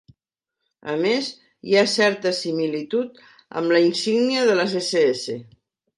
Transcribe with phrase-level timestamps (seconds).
[0.93, 1.27] A més,
[1.73, 3.23] hi ha certa similitud
[3.61, 5.37] amb la insígnia de les SS.